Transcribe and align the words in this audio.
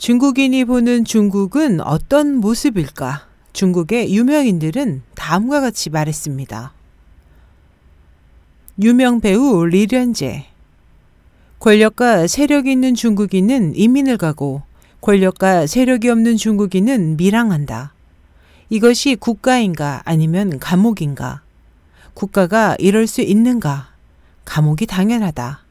중국인이 0.00 0.64
보는 0.64 1.04
중국은 1.04 1.82
어떤 1.82 2.36
모습일까? 2.36 3.26
중국의 3.52 4.14
유명인들은 4.16 5.02
다음과 5.14 5.60
같이 5.60 5.90
말했습니다. 5.90 6.72
유명 8.82 9.20
배우 9.20 9.66
리련제. 9.66 10.46
권력과 11.58 12.28
세력이 12.28 12.72
있는 12.72 12.94
중국인은 12.94 13.74
이민을 13.76 14.16
가고 14.16 14.62
권력과 15.02 15.66
세력이 15.66 16.08
없는 16.08 16.38
중국인은 16.38 17.18
밀항한다. 17.18 17.92
이것이 18.70 19.16
국가인가 19.16 20.00
아니면 20.06 20.58
감옥인가? 20.58 21.42
국가가 22.14 22.74
이럴 22.78 23.06
수 23.06 23.20
있는가? 23.20 23.90
감옥이 24.46 24.86
당연하다. 24.86 25.69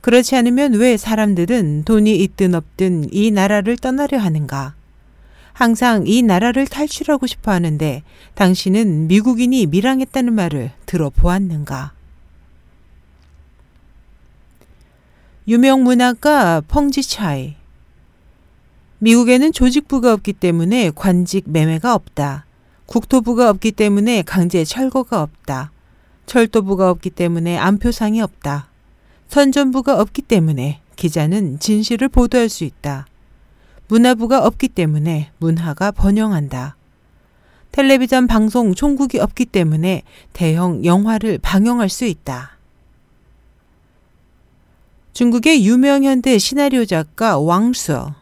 그렇지 0.00 0.36
않으면 0.36 0.74
왜 0.74 0.96
사람들은 0.96 1.84
돈이 1.84 2.16
있든 2.16 2.54
없든 2.54 3.12
이 3.12 3.30
나라를 3.30 3.76
떠나려 3.76 4.18
하는가? 4.18 4.74
항상 5.52 6.04
이 6.06 6.22
나라를 6.22 6.68
탈출하고 6.68 7.26
싶어 7.26 7.50
하는데 7.50 8.04
당신은 8.34 9.08
미국인이 9.08 9.66
밀항했다는 9.66 10.32
말을 10.32 10.70
들어보았는가? 10.86 11.92
유명 15.48 15.82
문학가 15.82 16.60
펑지차이. 16.60 17.56
미국에는 19.00 19.52
조직부가 19.52 20.12
없기 20.12 20.34
때문에 20.34 20.92
관직 20.94 21.50
매매가 21.50 21.94
없다. 21.94 22.44
국토부가 22.86 23.50
없기 23.50 23.72
때문에 23.72 24.22
강제 24.22 24.64
철거가 24.64 25.22
없다. 25.22 25.72
철도부가 26.26 26.90
없기 26.90 27.10
때문에 27.10 27.58
안표상이 27.58 28.20
없다. 28.20 28.68
선전부가 29.28 30.00
없기 30.00 30.22
때문에 30.22 30.80
기자는 30.96 31.58
진실을 31.58 32.08
보도할 32.08 32.48
수 32.48 32.64
있다. 32.64 33.06
문화부가 33.88 34.44
없기 34.44 34.68
때문에 34.68 35.30
문화가 35.38 35.90
번영한다. 35.90 36.76
텔레비전 37.70 38.26
방송 38.26 38.74
총국이 38.74 39.18
없기 39.20 39.46
때문에 39.46 40.02
대형 40.32 40.84
영화를 40.84 41.38
방영할 41.38 41.88
수 41.88 42.04
있다. 42.04 42.56
중국의 45.12 45.64
유명 45.66 46.04
현대 46.04 46.38
시나리오 46.38 46.84
작가 46.84 47.38
왕수. 47.38 48.12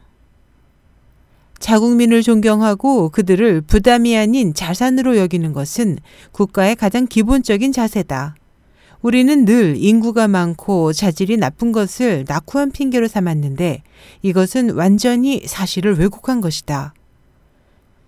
자국민을 1.59 2.21
존경하고 2.21 3.09
그들을 3.09 3.61
부담이 3.61 4.15
아닌 4.15 4.53
자산으로 4.53 5.17
여기는 5.17 5.53
것은 5.53 5.97
국가의 6.31 6.75
가장 6.75 7.07
기본적인 7.07 7.71
자세다. 7.71 8.35
우리는 9.01 9.45
늘 9.45 9.75
인구가 9.77 10.27
많고 10.27 10.91
자질이 10.91 11.37
나쁜 11.37 11.71
것을 11.71 12.25
낙후한 12.27 12.71
핑계로 12.71 13.07
삼았는데 13.07 13.83
이것은 14.23 14.71
완전히 14.71 15.43
사실을 15.45 15.99
왜곡한 15.99 16.41
것이다. 16.41 16.93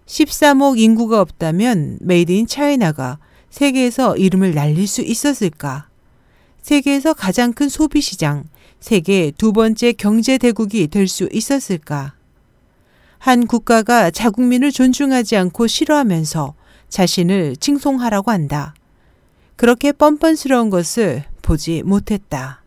13억 0.07 0.79
인구가 0.79 1.21
없다면 1.21 1.99
Made 2.01 2.31
in 2.31 2.47
China가 2.47 3.19
세계에서 3.51 4.17
이름을 4.17 4.55
날릴 4.55 4.87
수 4.87 5.01
있었을까? 5.01 5.87
세계에서 6.61 7.13
가장 7.13 7.53
큰 7.53 7.69
소비 7.69 8.01
시장, 8.01 8.45
세계 8.79 9.31
두 9.37 9.53
번째 9.53 9.93
경제 9.93 10.37
대국이 10.37 10.87
될 10.87 11.07
수 11.07 11.29
있었을까? 11.31 12.13
한 13.19 13.45
국가가 13.47 14.09
자국민을 14.09 14.71
존중하지 14.71 15.35
않고 15.35 15.67
싫어하면서 15.67 16.55
자신을 16.89 17.57
칭송하라고 17.57 18.31
한다. 18.31 18.73
그렇게 19.59 19.91
뻔뻔스러운 19.91 20.69
것을 20.69 21.25
보지 21.41 21.83
못했다. 21.83 22.63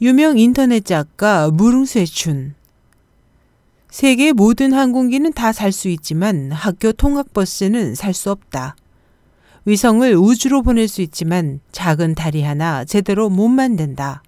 유명 0.00 0.38
인터넷 0.38 0.82
작가 0.82 1.50
무릉쇠춘. 1.50 2.54
세계 3.90 4.32
모든 4.32 4.72
항공기는 4.72 5.34
다 5.34 5.52
살 5.52 5.72
수 5.72 5.90
있지만 5.90 6.50
학교 6.50 6.90
통학버스는 6.90 7.94
살 7.96 8.14
수 8.14 8.30
없다. 8.30 8.76
위성을 9.66 10.10
우주로 10.16 10.62
보낼 10.62 10.88
수 10.88 11.02
있지만 11.02 11.60
작은 11.70 12.14
다리 12.14 12.42
하나 12.42 12.86
제대로 12.86 13.28
못 13.28 13.48
만든다. 13.48 14.22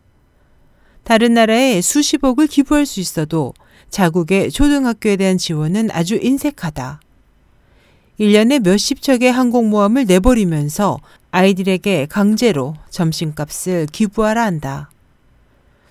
다른 1.04 1.32
나라에 1.32 1.80
수십억을 1.80 2.48
기부할 2.48 2.84
수 2.84 3.00
있어도 3.00 3.54
자국의 3.88 4.50
초등학교에 4.50 5.16
대한 5.16 5.38
지원은 5.38 5.90
아주 5.90 6.18
인색하다. 6.20 7.00
1년에 8.18 8.60
몇십 8.64 9.02
척의 9.02 9.30
항공모함을 9.30 10.06
내버리면서 10.06 10.98
아이들에게 11.32 12.06
강제로 12.06 12.74
점심값을 12.88 13.86
기부하라 13.92 14.42
한다. 14.42 14.90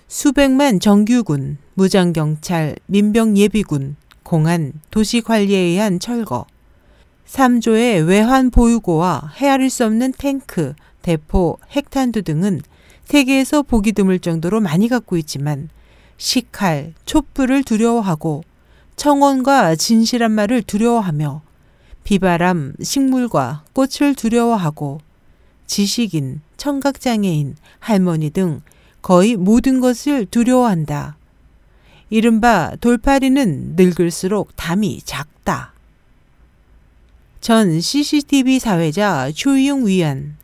수백만 0.08 0.80
정규군, 0.80 1.58
무장경찰, 1.74 2.76
민병예비군, 2.86 3.96
공안, 4.24 4.72
도시관리에 4.90 5.56
의한 5.56 6.00
철거, 6.00 6.46
3조의 7.26 8.08
외환 8.08 8.50
보유고와 8.50 9.32
헤아릴 9.36 9.70
수 9.70 9.84
없는 9.84 10.12
탱크, 10.18 10.74
대포, 11.02 11.58
핵탄두 11.70 12.22
등은 12.22 12.60
세계에서 13.04 13.62
보기 13.62 13.92
드물 13.92 14.18
정도로 14.18 14.60
많이 14.60 14.88
갖고 14.88 15.16
있지만 15.16 15.68
식칼, 16.16 16.94
촛불을 17.04 17.62
두려워하고 17.62 18.42
청원과 18.96 19.76
진실한 19.76 20.32
말을 20.32 20.62
두려워하며 20.62 21.42
비바람, 22.06 22.74
식물과 22.80 23.64
꽃을 23.72 24.14
두려워하고 24.14 25.00
지식인, 25.66 26.40
청각장애인, 26.56 27.56
할머니 27.80 28.30
등 28.30 28.62
거의 29.02 29.34
모든 29.34 29.80
것을 29.80 30.26
두려워한다. 30.26 31.16
이른바 32.08 32.76
돌파리는 32.80 33.74
늙을수록 33.74 34.54
담이 34.54 35.00
작다. 35.04 35.72
전 37.40 37.80
CCTV 37.80 38.60
사회자 38.60 39.32
초이용 39.34 39.88
위안. 39.88 40.36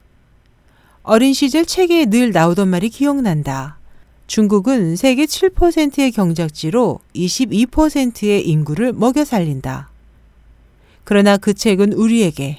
어린 1.05 1.33
시절 1.33 1.65
책에 1.65 2.07
늘 2.07 2.33
나오던 2.33 2.67
말이 2.67 2.89
기억난다. 2.89 3.79
중국은 4.27 4.97
세계 4.97 5.27
7%의 5.27 6.11
경작지로 6.11 6.99
22%의 7.15 8.49
인구를 8.49 8.93
먹여 8.93 9.25
살린다. 9.25 9.92
그러나 11.05 11.37
그 11.37 11.55
책은 11.55 11.93
우리에게 11.93 12.59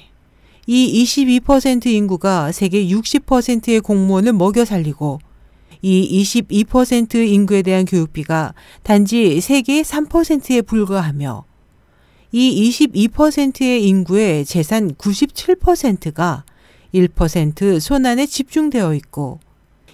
이 0.66 1.04
22% 1.04 1.86
인구가 1.86 2.52
세계 2.52 2.86
60%의 2.86 3.80
공무원을 3.80 4.32
먹여 4.32 4.64
살리고 4.64 5.20
이 5.82 6.22
22% 6.22 7.28
인구에 7.28 7.60
대한 7.60 7.84
교육비가 7.84 8.54
단지 8.82 9.40
세계의 9.40 9.84
3%에 9.84 10.62
불과하며 10.62 11.44
이 12.32 12.70
22%의 12.70 13.86
인구의 13.86 14.44
재산 14.46 14.94
97%가 14.94 16.44
1% 16.94 17.80
손안에 17.80 18.26
집중되어 18.26 18.94
있고 18.94 19.40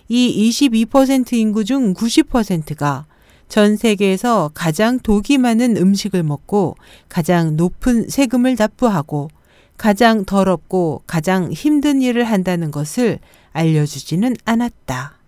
이 0.08 0.50
22% 0.50 1.32
인구 1.34 1.64
중 1.64 1.92
90%가 1.94 3.06
전 3.50 3.76
세계에서 3.76 4.52
가장 4.54 5.00
독이 5.00 5.36
많은 5.36 5.76
음식을 5.76 6.22
먹고 6.22 6.76
가장 7.08 7.56
높은 7.56 8.08
세금을 8.08 8.54
납부하고 8.56 9.28
가장 9.76 10.24
더럽고 10.24 11.02
가장 11.08 11.50
힘든 11.50 12.00
일을 12.00 12.22
한다는 12.22 12.70
것을 12.70 13.18
알려주지는 13.52 14.36
않았다. 14.44 15.18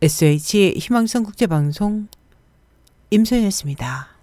SH 0.00 0.76
희망성 0.78 1.24
국제방송 1.24 2.08
임소연이었습니다. 3.10 4.13